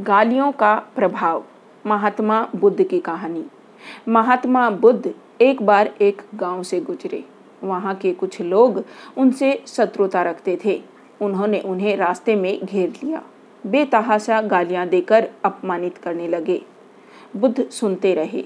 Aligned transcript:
गालियों 0.00 0.52
का 0.52 0.74
प्रभाव। 0.74 1.44
महात्मा 1.86 2.48
बुद्ध 2.56 2.82
की 2.82 3.00
कहानी। 3.00 3.44
महात्मा 4.08 4.70
बुद्ध 4.70 5.14
एक 5.40 5.62
बार 5.62 5.94
एक 6.00 6.22
गाँव 6.34 6.62
से 6.62 6.80
गुजरे। 6.80 7.24
वहाँ 7.64 7.94
के 7.94 8.12
कुछ 8.12 8.40
लोग 8.40 8.84
उनसे 9.16 9.62
शत्रुता 9.66 10.22
रखते 10.22 10.58
थे। 10.64 10.82
उन्होंने 11.22 11.60
उन्हें 11.60 11.96
रास्ते 11.96 12.36
में 12.36 12.64
घेर 12.64 12.92
लिया। 13.04 13.22
बेतहाशा 13.66 14.40
गालियाँ 14.40 14.86
देकर 14.88 15.30
अपमानित 15.44 15.98
करने 15.98 16.28
लगे। 16.28 16.62
बुद्ध 17.36 17.68
सुनते 17.70 18.14
रहे। 18.14 18.44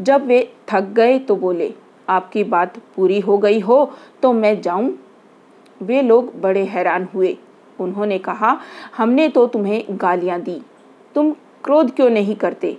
जब 0.00 0.26
वे 0.26 0.52
थक 0.68 0.82
गए 0.82 1.18
तो 1.18 1.36
बोले, 1.36 1.74
आपकी 2.08 2.44
बात 2.44 2.78
पूरी 2.96 3.20
हो 3.20 3.38
गई 3.38 3.60
हो 3.60 3.92
तो 4.22 4.32
मैं 4.32 4.60
जाऊँ? 4.60 4.98
वे 5.82 6.02
लोग 6.02 6.40
बड़े 6.40 6.64
हैरान 6.64 7.08
हुए। 7.14 7.36
उन्होंने 7.80 8.18
कहा, 8.18 8.60
हमने 8.96 9.28
तो 9.28 9.46
तुम्हें 9.46 9.84
गालियाँ 9.90 10.40
दी। 10.40 10.62
तुम 11.16 11.30
क्रोध 11.64 11.94
क्यों 11.96 12.08
नहीं 12.10 12.34
करते? 12.36 12.76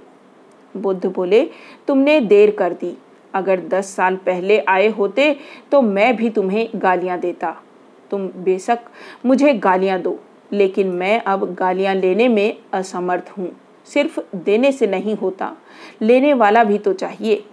बुद्ध 0.76 1.06
बोले, 1.06 1.44
तुमने 1.88 2.20
देर 2.22 2.52
कर 2.52 2.74
दी। 2.74 2.94
अगर 3.34 3.60
दस 3.70 3.96
साल 3.96 4.16
पहले 4.16 4.58
आए 4.60 4.88
होते 4.90 5.36
तो 5.72 5.82
मैं 5.82 6.16
भी 6.16 6.30
तुम्हें 6.30 6.70
गालियाँ 6.76 7.18
देता। 7.20 7.50
तुम 8.12 8.28
बेशक 8.38 8.80
मुझे 9.26 9.54
गालियाँ 9.54 10.00
दो, 10.02 10.18
लेकिन 10.52 10.88
मैं 10.90 11.20
अब 11.22 11.54
गालियाँ 11.54 11.96
लेने 11.96 12.28
में 12.28 12.58
असमर्थ 12.74 13.32
हूँ। 13.38 13.50
सिर्फ़ 13.88 14.20
देने 14.36 14.72
से 14.72 14.88
नहीं 14.88 15.16
होता, 15.16 15.52
लेने 16.02 16.34
वाला 16.34 16.64
भी 16.64 16.78
तो 16.78 16.94
चाहिए। 16.94 17.44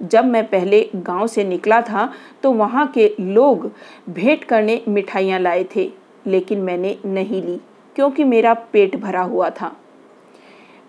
जब 0.00 0.24
मैं 0.24 0.44
पहले 0.46 0.88
गाँव 0.96 1.26
से 1.26 1.44
निकला 1.44 1.80
था 1.82 2.08
तो 2.42 2.52
वहाँ 2.52 2.86
के 2.88 3.10
लोग 3.20 3.70
भेंट 4.10 4.44
करने 4.44 4.80
मिठाइयाँ 4.88 5.40
लाए 5.40 5.64
थे, 5.76 5.90
लेकिन 6.26 6.60
मैंने 6.60 6.96
नहीं 7.06 7.42
ली, 7.42 7.58
क्योंकि 7.96 8.24
मेरा 8.24 8.54
पेट 8.72 8.96
भरा 8.96 9.22
हुआ 9.22 9.50
था। 9.50 9.74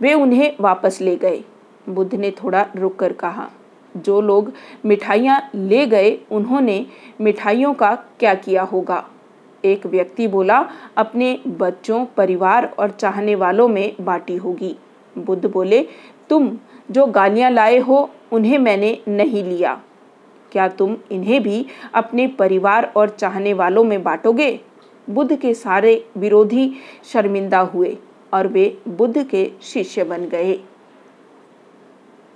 वे 0.01 0.13
उन्हें 0.13 0.53
वापस 0.61 1.01
ले 1.01 1.15
गए। 1.15 1.43
बुद्ध 1.89 2.15
ने 2.15 2.31
थोड़ा 2.31 2.65
रुक 2.75 2.95
कर 2.95 3.13
कहा, 3.13 3.49
जो 3.97 4.21
लोग 4.21 4.51
मिठाइयाँ 4.85 5.49
ले 5.55 5.85
गए, 5.85 6.19
उन्होंने 6.31 6.85
मिठाइयों 7.21 7.73
का 7.73 7.95
क्या 8.19 8.33
किया 8.33 8.63
होगा? 8.63 9.09
एक 9.65 9.85
व्यक्ति 9.85 10.27
बोला, 10.27 10.69
अपने 10.97 11.41
बच्चों, 11.47 12.05
परिवार 12.05 12.75
और 12.79 12.91
चाहने 12.91 13.35
वालों 13.35 13.67
में 13.67 13.95
बांटी 14.01 14.35
होगी। 14.35 14.75
बुद्ध 15.17 15.45
बोले, 15.45 15.87
तुम 16.29 16.57
जो 16.91 17.05
गालियाँ 17.05 17.51
लाए 17.51 17.77
हो, 17.77 18.09
उन्हें 18.31 18.57
मैंने 18.57 19.01
नहीं 19.07 19.43
लिया। 19.43 19.81
क्या 20.51 20.67
तुम 20.67 20.97
इन्हें 21.11 21.43
भी 21.43 21.65
अपने 21.93 22.27
परिवार 22.27 22.93
और 22.95 23.09
चाहने 23.09 23.53
वालों 23.53 23.83
में 23.83 24.03
बांटोगे? 24.03 24.59
बुद्ध 25.09 25.35
के 25.35 25.53
सारे 25.53 26.05
विरोधी 26.17 26.73
शर्मिंदा 27.03 27.59
हुए। 27.59 27.97
और 28.33 28.47
वे 28.47 28.77
बुद्ध 28.87 29.27
के 29.27 29.51
शिष्य 29.61 30.03
बन 30.03 30.27
गए। 30.27 30.59